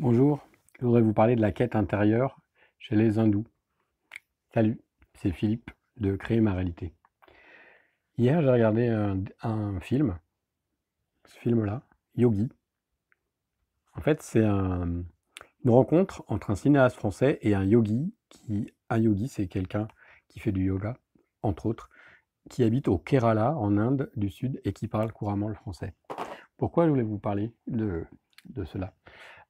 Bonjour, 0.00 0.44
je 0.80 0.86
voudrais 0.86 1.02
vous 1.02 1.12
parler 1.12 1.36
de 1.36 1.40
la 1.40 1.52
quête 1.52 1.76
intérieure 1.76 2.40
chez 2.80 2.96
les 2.96 3.20
hindous. 3.20 3.46
Salut, 4.52 4.80
c'est 5.14 5.30
Philippe 5.30 5.70
de 5.98 6.16
Créer 6.16 6.40
ma 6.40 6.52
réalité. 6.52 6.92
Hier, 8.18 8.42
j'ai 8.42 8.50
regardé 8.50 8.88
un, 8.88 9.78
film, 9.78 10.18
ce 11.26 11.38
film-là, 11.38 11.82
Yogi. 12.16 12.50
En 13.94 14.00
fait, 14.00 14.20
c'est 14.20 14.44
un- 14.44 15.04
une 15.64 15.70
rencontre 15.70 16.24
entre 16.26 16.50
un 16.50 16.56
cinéaste 16.56 16.96
français 16.96 17.38
et 17.42 17.54
un 17.54 17.64
yogi. 17.64 18.12
Qui, 18.30 18.72
un 18.90 18.98
yogi, 18.98 19.28
c'est 19.28 19.46
quelqu'un 19.46 19.86
qui 20.26 20.40
fait 20.40 20.50
du 20.50 20.64
yoga, 20.64 20.96
entre 21.42 21.66
autres, 21.66 21.88
qui 22.50 22.64
habite 22.64 22.88
au 22.88 22.98
Kerala, 22.98 23.56
en 23.56 23.78
Inde 23.78 24.10
du 24.16 24.28
Sud, 24.28 24.60
et 24.64 24.72
qui 24.72 24.88
parle 24.88 25.12
couramment 25.12 25.48
le 25.48 25.54
français. 25.54 25.94
Pourquoi 26.56 26.86
je 26.86 26.90
voulais 26.90 27.04
vous 27.04 27.18
parler 27.18 27.52
de 27.68 28.04
cela? 28.64 28.92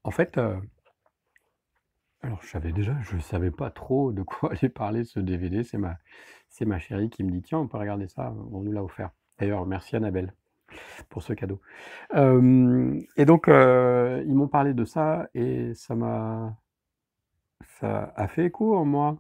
En 0.05 0.11
fait, 0.11 0.39
euh, 0.39 0.57
alors 2.23 2.41
je 2.43 2.49
savais 2.49 2.73
déjà, 2.73 2.97
je 3.03 3.19
savais 3.19 3.51
pas 3.51 3.71
trop 3.71 4.13
de 4.13 4.23
quoi 4.23 4.53
allait 4.53 4.69
parler 4.69 5.05
ce 5.05 5.21
DVD. 5.21 5.65
C'est 5.65 5.79
ma, 5.79 5.97
c'est 6.49 6.65
ma 6.67 6.79
chérie 6.79 7.11
qui 7.11 7.25
me 7.25 7.31
dit, 7.31 7.43
tiens, 7.43 7.59
on 7.59 7.69
peut 7.69 7.79
regarder 7.79 8.09
ça, 8.09 8.33
on 8.53 8.61
nous 8.61 8.73
l'a 8.73 8.83
offert. 8.85 9.11
D'ailleurs, 9.39 9.67
merci 9.67 9.97
Annabelle 9.97 10.35
pour 11.09 11.23
ce 11.23 11.33
cadeau. 11.33 11.61
Et 13.17 13.25
donc, 13.25 13.49
euh, 13.49 14.23
ils 14.27 14.35
m'ont 14.35 14.49
parlé 14.49 14.75
de 14.75 14.85
ça 14.85 15.29
et 15.35 15.75
ça 15.75 15.95
m'a, 15.95 16.57
ça 17.81 18.13
a 18.17 18.29
fait 18.29 18.47
écho 18.47 18.77
en 18.77 18.85
moi, 18.85 19.19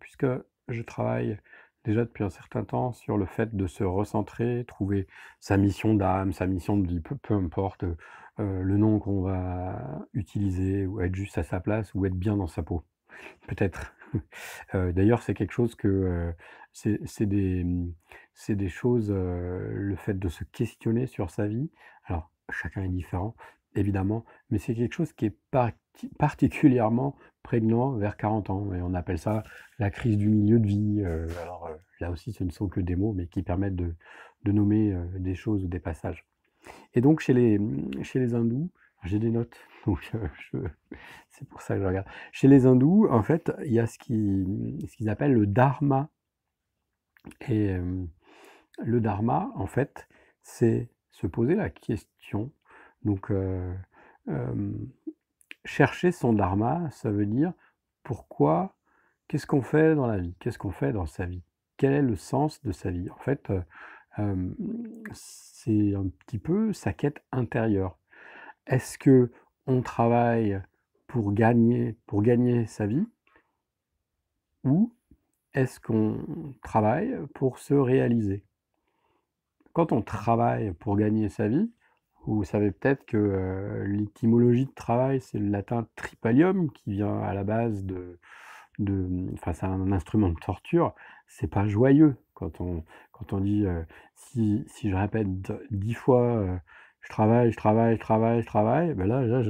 puisque 0.00 0.26
je 0.68 0.82
travaille 0.82 1.38
déjà 1.84 2.04
depuis 2.04 2.24
un 2.24 2.30
certain 2.30 2.64
temps 2.64 2.92
sur 2.92 3.16
le 3.16 3.26
fait 3.26 3.54
de 3.56 3.66
se 3.66 3.84
recentrer, 3.84 4.64
trouver 4.66 5.06
sa 5.40 5.56
mission 5.56 5.94
d'âme, 5.94 6.32
sa 6.32 6.46
mission 6.46 6.76
de 6.76 6.86
vie, 6.86 7.00
peu 7.00 7.34
importe 7.34 7.84
euh, 8.40 8.62
le 8.62 8.76
nom 8.76 8.98
qu'on 8.98 9.22
va 9.22 10.06
utiliser, 10.12 10.86
ou 10.86 11.00
être 11.00 11.14
juste 11.14 11.38
à 11.38 11.42
sa 11.42 11.60
place, 11.60 11.94
ou 11.94 12.04
être 12.06 12.14
bien 12.16 12.36
dans 12.36 12.46
sa 12.48 12.62
peau. 12.62 12.84
Peut-être. 13.48 13.94
Euh, 14.74 14.92
D'ailleurs, 14.92 15.22
c'est 15.22 15.34
quelque 15.34 15.52
chose 15.52 15.74
que 15.74 15.88
euh, 15.88 16.32
c'est 16.72 17.26
des, 17.26 17.64
mmh, 17.64 17.92
des 18.50 18.68
choses, 18.68 19.10
le 19.10 19.94
fait 19.96 20.14
de 20.18 20.28
se 20.28 20.44
questionner 20.44 21.06
sur 21.06 21.30
sa 21.30 21.46
vie. 21.46 21.70
Alors, 22.04 22.30
chacun 22.50 22.82
est 22.84 22.88
différent, 22.88 23.34
évidemment, 23.74 24.24
mais 24.50 24.58
c'est 24.58 24.74
quelque 24.74 24.94
chose 24.94 25.12
qui 25.12 25.26
est 25.26 25.36
parti- 25.50 26.08
particulièrement 26.18 27.16
prégnant 27.42 27.92
vers 27.92 28.16
40 28.16 28.48
ans. 28.50 28.72
Et 28.74 28.80
on 28.80 28.94
appelle 28.94 29.18
ça 29.18 29.42
la 29.78 29.90
crise 29.90 30.16
du 30.18 30.28
milieu 30.28 30.60
de 30.60 30.66
vie. 30.66 31.04
Alors, 31.42 31.68
là 32.00 32.10
aussi, 32.10 32.32
ce 32.32 32.44
ne 32.44 32.50
sont 32.50 32.68
que 32.68 32.80
des 32.80 32.96
mots, 32.96 33.12
mais 33.12 33.26
qui 33.26 33.42
permettent 33.42 33.76
de, 33.76 33.94
de 34.44 34.52
nommer 34.52 34.94
des 35.18 35.34
choses 35.34 35.64
ou 35.64 35.68
des 35.68 35.80
passages. 35.80 36.24
Et 36.94 37.00
donc, 37.00 37.20
chez 37.20 37.32
les, 37.34 37.58
chez 38.02 38.18
les 38.20 38.34
hindous, 38.34 38.70
j'ai 39.04 39.18
des 39.18 39.30
notes, 39.30 39.56
donc 39.86 40.10
euh, 40.14 40.68
c'est 41.30 41.48
pour 41.48 41.62
ça 41.62 41.76
que 41.76 41.82
je 41.82 41.86
regarde. 41.86 42.06
Chez 42.32 42.48
les 42.48 42.66
hindous, 42.66 43.08
en 43.10 43.22
fait, 43.22 43.52
il 43.64 43.72
y 43.72 43.80
a 43.80 43.86
ce 43.86 43.98
qui- 43.98 44.86
ce 44.90 44.96
qu'ils 44.96 45.08
appellent 45.10 45.34
le 45.34 45.46
dharma. 45.46 46.10
Et 47.48 47.70
euh, 47.70 48.04
le 48.80 49.00
dharma, 49.00 49.50
en 49.56 49.66
fait, 49.66 50.08
c'est 50.42 50.90
se 51.10 51.26
poser 51.28 51.54
la 51.56 51.70
question. 51.70 52.52
Donc, 53.04 53.30
euh, 53.32 53.74
chercher 55.64 56.12
son 56.12 56.32
dharma, 56.32 56.88
ça 56.90 57.10
veut 57.10 57.26
dire 57.26 57.52
pourquoi, 58.02 58.76
qu'est-ce 59.28 59.46
qu'on 59.46 59.62
fait 59.62 59.94
dans 59.94 60.06
la 60.06 60.18
vie, 60.18 60.34
qu'est-ce 60.40 60.58
qu'on 60.58 60.70
fait 60.70 60.92
dans 60.92 61.06
sa 61.06 61.26
vie, 61.26 61.42
quel 61.76 61.92
est 61.92 62.02
le 62.02 62.16
sens 62.16 62.62
de 62.62 62.72
sa 62.72 62.90
vie? 62.90 63.10
En 63.10 63.18
fait, 63.18 63.50
c'est 65.12 65.94
un 65.94 66.08
petit 66.08 66.38
peu 66.38 66.72
sa 66.72 66.92
quête 66.92 67.22
intérieure. 67.32 67.98
Est-ce 68.66 68.98
que 68.98 69.30
on 69.66 69.82
travaille 69.82 70.60
pour 71.06 71.32
gagner, 71.32 71.96
pour 72.06 72.22
gagner 72.22 72.66
sa 72.66 72.86
vie, 72.86 73.06
ou 74.64 74.92
est-ce 75.54 75.80
qu'on 75.80 76.54
travaille 76.62 77.16
pour 77.34 77.58
se 77.58 77.74
réaliser? 77.74 78.44
Quand 79.72 79.92
on 79.92 80.02
travaille 80.02 80.72
pour 80.72 80.96
gagner 80.96 81.28
sa 81.28 81.48
vie, 81.48 81.70
vous 82.26 82.44
savez 82.44 82.72
peut-être 82.72 83.04
que 83.06 83.84
l'étymologie 83.86 84.66
de 84.66 84.72
travail, 84.72 85.20
c'est 85.20 85.38
le 85.38 85.48
latin 85.48 85.86
tripalium, 85.94 86.70
qui 86.72 86.92
vient 86.92 87.20
à 87.20 87.34
la 87.34 87.44
base 87.44 87.84
de, 87.84 88.18
de, 88.78 89.08
enfin, 89.34 89.52
c'est 89.52 89.66
un 89.66 89.92
instrument 89.92 90.28
de 90.28 90.38
torture. 90.38 90.94
C'est 91.26 91.50
pas 91.50 91.66
joyeux 91.66 92.16
quand 92.34 92.60
on, 92.60 92.84
quand 93.12 93.32
on 93.32 93.40
dit, 93.40 93.64
si, 94.14 94.64
si 94.68 94.90
je 94.90 94.94
répète 94.94 95.28
dix 95.70 95.94
fois, 95.94 96.44
je 97.00 97.08
travaille, 97.08 97.50
je 97.52 97.56
travaille, 97.56 97.96
je 97.96 98.00
travaille, 98.00 98.42
je 98.42 98.46
travaille, 98.46 98.94
ben 98.94 99.06
là, 99.06 99.22
là, 99.22 99.42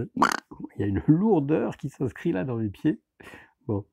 il 0.76 0.80
y 0.80 0.84
a 0.84 0.86
une 0.86 1.02
lourdeur 1.06 1.76
qui 1.76 1.88
s'inscrit 1.88 2.32
là 2.32 2.44
dans 2.44 2.56
mes 2.56 2.68
pieds. 2.68 3.00
Bon. 3.66 3.84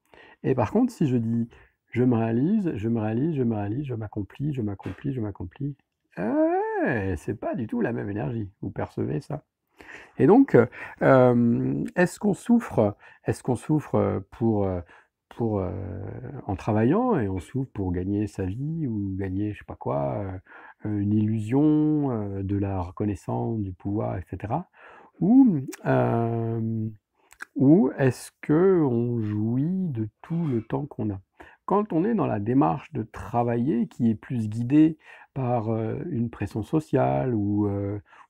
Et 0.44 0.56
par 0.56 0.72
contre, 0.72 0.92
si 0.92 1.08
je 1.08 1.18
dis, 1.18 1.50
je 1.90 2.04
me 2.04 2.16
réalise, 2.16 2.74
je 2.76 2.90
me 2.90 3.00
réalise, 3.00 3.36
je 3.36 3.44
me 3.44 3.56
réalise, 3.56 3.86
je 3.86 3.94
m'accomplis, 3.94 4.54
je 4.54 4.62
m'accomplis, 4.62 5.14
je 5.14 5.22
m'accomplis, 5.22 5.76
eh, 6.18 7.16
c'est 7.18 7.40
pas 7.40 7.56
du 7.56 7.68
tout 7.68 7.82
la 7.82 7.94
même 7.94 8.10
énergie. 8.10 8.50
Vous 8.62 8.70
percevez 8.70 9.22
ça? 9.22 9.44
Et 10.18 10.28
donc, 10.28 10.56
euh, 10.56 10.66
euh, 11.02 11.84
est-ce 11.96 12.20
qu'on 12.20 12.34
souffre, 12.34 12.96
est-ce 13.26 13.44
qu'on 13.44 13.56
souffre 13.56 14.24
pour, 14.32 14.66
euh, 14.66 14.82
pour 15.36 15.60
euh, 15.60 15.72
en 16.48 16.56
travaillant 16.56 17.18
et 17.20 17.28
on 17.28 17.40
souffre 17.40 17.70
pour 17.74 17.92
gagner 17.92 18.28
sa 18.28 18.46
vie 18.46 18.88
ou 18.88 19.16
gagner, 19.16 19.54
je 19.54 19.60
sais 19.60 19.66
pas 19.66 19.76
quoi, 19.76 20.26
euh, 20.86 21.00
une 21.00 21.14
illusion, 21.14 22.12
euh, 22.12 22.44
de 22.44 22.58
la 22.58 22.82
reconnaissance, 22.82 23.60
du 23.60 23.74
pouvoir, 23.74 24.18
etc. 24.18 24.54
Ou, 25.20 25.60
ou 27.56 27.92
est-ce 27.98 28.32
que 28.42 28.82
on 28.82 29.22
jouit 29.22 29.88
de 29.90 30.10
tout 30.22 30.46
le 30.48 30.62
temps 30.64 30.86
qu'on 30.86 31.12
a? 31.12 31.20
Quand 31.66 31.94
on 31.94 32.04
est 32.04 32.16
dans 32.16 32.26
la 32.26 32.40
démarche 32.40 32.92
de 32.94 33.04
travailler, 33.04 33.88
qui 33.88 34.10
est 34.10 34.16
plus 34.16 34.50
guidée 34.50 34.98
par 35.34 35.70
une 36.10 36.30
pression 36.30 36.64
sociale 36.64 37.34
ou, 37.34 37.70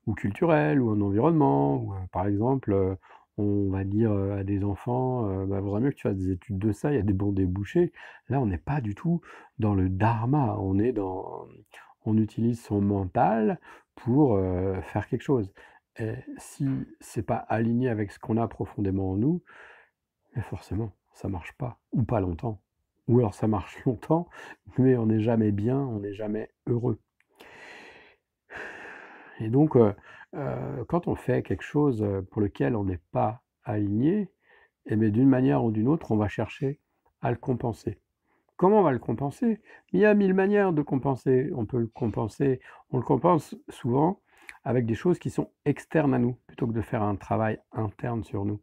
ou 0.05 0.13
culturelle 0.13 0.79
ou 0.81 0.91
un 0.91 1.01
environnement, 1.01 1.95
par 2.11 2.27
exemple, 2.27 2.97
on 3.37 3.69
va 3.69 3.83
dire 3.83 4.11
à 4.11 4.43
des 4.43 4.63
enfants, 4.63 5.29
euh, 5.29 5.45
bah, 5.45 5.59
vaudrait 5.59 5.81
mieux 5.81 5.89
que 5.91 5.95
tu 5.95 6.03
fasses 6.03 6.17
des 6.17 6.31
études 6.31 6.59
de 6.59 6.71
ça, 6.71 6.91
il 6.91 6.95
y 6.95 6.99
a 6.99 7.03
des 7.03 7.13
bons 7.13 7.31
débouchés. 7.31 7.91
Là, 8.29 8.39
on 8.41 8.45
n'est 8.45 8.57
pas 8.57 8.81
du 8.81 8.95
tout 8.95 9.21
dans 9.59 9.75
le 9.75 9.89
dharma, 9.89 10.55
on 10.59 10.79
est 10.79 10.91
dans, 10.91 11.47
on 12.05 12.17
utilise 12.17 12.61
son 12.61 12.81
mental 12.81 13.59
pour 13.95 14.39
faire 14.83 15.07
quelque 15.07 15.21
chose. 15.21 15.53
Et 15.99 16.15
si 16.37 16.67
c'est 16.99 17.23
pas 17.23 17.37
aligné 17.37 17.89
avec 17.89 18.11
ce 18.11 18.19
qu'on 18.19 18.37
a 18.37 18.47
profondément 18.47 19.11
en 19.11 19.17
nous, 19.17 19.43
forcément, 20.41 20.91
ça 21.13 21.27
marche 21.29 21.53
pas, 21.53 21.79
ou 21.91 22.03
pas 22.03 22.19
longtemps. 22.19 22.61
Ou 23.07 23.19
alors 23.19 23.33
ça 23.33 23.47
marche 23.47 23.77
longtemps, 23.85 24.27
mais 24.77 24.95
on 24.97 25.07
n'est 25.07 25.21
jamais 25.21 25.51
bien, 25.51 25.77
on 25.77 25.99
n'est 25.99 26.13
jamais 26.13 26.49
heureux. 26.67 26.99
Et 29.39 29.49
donc, 29.49 29.77
euh, 30.35 30.83
quand 30.87 31.07
on 31.07 31.15
fait 31.15 31.43
quelque 31.43 31.63
chose 31.63 32.01
euh, 32.01 32.21
pour 32.21 32.41
lequel 32.41 32.75
on 32.75 32.83
n'est 32.83 33.01
pas 33.11 33.43
aligné, 33.63 34.29
eh 34.85 34.95
d'une 34.95 35.29
manière 35.29 35.63
ou 35.63 35.71
d'une 35.71 35.87
autre, 35.87 36.11
on 36.11 36.17
va 36.17 36.27
chercher 36.27 36.79
à 37.21 37.31
le 37.31 37.37
compenser. 37.37 37.99
Comment 38.57 38.79
on 38.79 38.83
va 38.83 38.91
le 38.91 38.99
compenser? 38.99 39.61
Il 39.91 39.99
y 39.99 40.05
a 40.05 40.13
mille 40.13 40.33
manières 40.33 40.73
de 40.73 40.81
compenser. 40.81 41.51
On 41.55 41.65
peut 41.65 41.79
le 41.79 41.87
compenser, 41.87 42.61
on 42.91 42.97
le 42.97 43.03
compense 43.03 43.55
souvent 43.69 44.21
avec 44.63 44.85
des 44.85 44.95
choses 44.95 45.19
qui 45.19 45.29
sont 45.29 45.51
externes 45.65 46.13
à 46.13 46.19
nous, 46.19 46.37
plutôt 46.47 46.67
que 46.67 46.73
de 46.73 46.81
faire 46.81 47.03
un 47.03 47.15
travail 47.15 47.59
interne 47.71 48.23
sur 48.23 48.45
nous. 48.45 48.61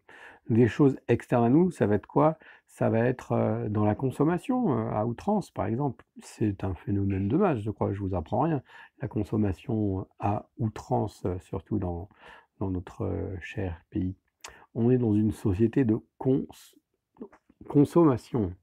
Des 0.50 0.68
choses 0.68 0.98
externes 1.08 1.44
à 1.44 1.48
nous, 1.48 1.70
ça 1.70 1.86
va 1.86 1.94
être 1.94 2.06
quoi? 2.06 2.38
Ça 2.66 2.90
va 2.90 2.98
être 3.06 3.32
euh, 3.32 3.68
dans 3.70 3.84
la 3.86 3.94
consommation, 3.94 4.72
euh, 4.78 4.90
à 4.90 5.06
outrance, 5.06 5.50
par 5.50 5.66
exemple. 5.66 6.04
C'est 6.22 6.62
un 6.64 6.74
phénomène 6.74 7.28
de 7.28 7.36
masse, 7.38 7.60
je 7.60 7.70
crois, 7.70 7.92
je 7.94 8.00
vous 8.00 8.14
apprends 8.14 8.40
rien. 8.42 8.62
La 9.00 9.08
consommation 9.08 10.06
à 10.18 10.50
outrance, 10.58 11.24
euh, 11.24 11.38
surtout 11.38 11.78
dans, 11.78 12.08
dans 12.58 12.70
notre 12.70 13.04
euh, 13.04 13.36
cher 13.40 13.80
pays. 13.90 14.14
On 14.74 14.90
est 14.90 14.98
dans 14.98 15.14
une 15.14 15.32
société 15.32 15.84
de 15.84 15.98
cons- 16.18 16.46
consommation. 17.68 18.54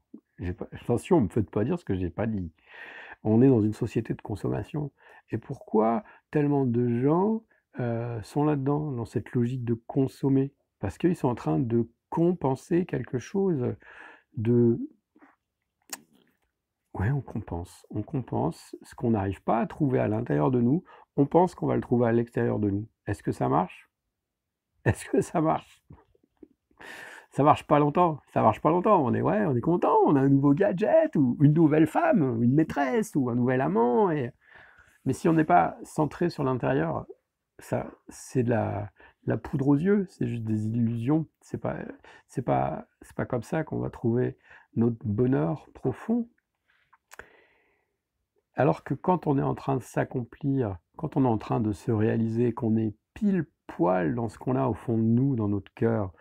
Pas- 0.58 0.68
attention, 0.72 1.18
ne 1.20 1.26
me 1.26 1.30
faites 1.30 1.50
pas 1.50 1.64
dire 1.64 1.80
ce 1.80 1.86
que 1.86 1.96
j'ai 1.96 2.10
pas 2.10 2.28
dit. 2.28 2.52
On 3.24 3.42
est 3.42 3.50
dans 3.50 3.62
une 3.62 3.74
société 3.74 4.14
de 4.14 4.22
consommation. 4.22 4.92
Et 5.32 5.38
pourquoi 5.38 6.04
tellement 6.32 6.66
de 6.66 7.02
gens 7.02 7.44
euh, 7.80 8.22
sont 8.24 8.44
là-dedans, 8.46 8.92
dans 8.92 9.06
cette 9.06 9.32
logique 9.34 9.66
de 9.66 9.76
consommer? 9.88 10.54
Parce 10.80 10.98
qu'ils 10.98 11.16
sont 11.16 11.28
en 11.28 11.36
train 11.36 11.60
de 11.60 11.90
compenser 12.10 12.86
quelque 12.86 13.20
chose 13.20 13.76
de... 14.36 14.80
Ouais, 16.94 17.12
on 17.12 17.22
compense. 17.22 17.86
On 17.90 18.02
compense 18.02 18.76
ce 18.82 18.96
qu'on 18.96 19.12
n'arrive 19.12 19.44
pas 19.44 19.60
à 19.60 19.68
trouver 19.68 20.00
à 20.00 20.08
l'intérieur 20.08 20.52
de 20.52 20.62
nous. 20.62 20.84
On 21.16 21.26
pense 21.26 21.54
qu'on 21.54 21.68
va 21.68 21.76
le 21.76 21.82
trouver 21.82 22.08
à 22.08 22.12
l'extérieur 22.12 22.60
de 22.60 22.70
nous. 22.70 22.88
Est-ce 23.06 23.22
que 23.22 23.32
ça 23.32 23.50
marche? 23.50 23.90
Est-ce 24.86 25.06
que 25.06 25.22
ça 25.22 25.42
marche? 25.42 25.84
Ça 27.32 27.44
marche 27.44 27.68
pas 27.68 27.78
longtemps, 27.78 28.20
ça 28.34 28.42
marche 28.42 28.62
pas 28.62 28.70
longtemps. 28.70 29.04
On 29.04 29.14
est 29.14 29.22
ouais, 29.22 29.46
on 29.46 29.56
est 29.56 29.62
content, 29.62 29.96
on 30.06 30.16
a 30.16 30.22
un 30.22 30.30
nouveau 30.30 30.54
gadget 30.54 31.16
ou 31.16 31.38
une 31.42 31.54
nouvelle 31.54 31.86
femme, 31.86 32.22
ou 32.22 32.42
une 32.42 32.54
maîtresse 32.54 33.16
ou 33.16 33.30
un 33.30 33.36
nouvel 33.36 33.62
amant. 33.62 34.10
Et... 34.10 34.32
Mais 35.06 35.14
si 35.14 35.28
on 35.28 35.34
n'est 35.34 35.44
pas 35.44 35.78
centré 35.84 36.30
sur 36.30 36.44
l'intérieur, 36.44 37.06
ça, 37.60 37.92
c'est 38.10 38.44
de 38.44 38.50
la, 38.52 38.90
la 39.28 39.38
poudre 39.38 39.68
aux 39.68 39.76
yeux, 39.76 40.08
c'est 40.10 40.28
juste 40.28 40.44
des 40.44 40.68
illusions. 40.68 41.28
C'est 41.42 41.60
pas, 41.60 41.78
c'est 42.28 42.42
pas, 42.42 42.88
c'est 43.02 43.16
pas 43.16 43.26
comme 43.26 43.44
ça 43.44 43.64
qu'on 43.64 43.80
va 43.80 43.90
trouver 43.90 44.38
notre 44.76 45.06
bonheur 45.06 45.68
profond. 45.74 46.30
Alors 48.56 48.84
que 48.84 48.94
quand 48.94 49.28
on 49.28 49.38
est 49.38 49.44
en 49.44 49.54
train 49.54 49.76
de 49.76 49.84
s'accomplir, 49.84 50.78
quand 50.96 51.18
on 51.18 51.26
est 51.26 51.28
en 51.28 51.38
train 51.38 51.60
de 51.60 51.74
se 51.74 51.92
réaliser, 51.92 52.54
qu'on 52.54 52.78
est 52.78 52.96
pile 53.14 53.46
poil 53.68 54.16
dans 54.16 54.30
ce 54.30 54.40
qu'on 54.40 54.56
a 54.56 54.66
au 54.68 54.74
fond 54.74 54.98
de 54.98 55.04
nous, 55.04 55.36
dans 55.36 55.50
notre 55.50 55.72
cœur, 55.74 56.14